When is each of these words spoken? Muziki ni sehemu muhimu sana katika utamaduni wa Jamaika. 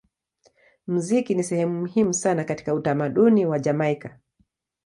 Muziki 0.87 1.35
ni 1.35 1.43
sehemu 1.43 1.79
muhimu 1.79 2.13
sana 2.13 2.43
katika 2.43 2.73
utamaduni 2.73 3.45
wa 3.45 3.59
Jamaika. 3.59 4.19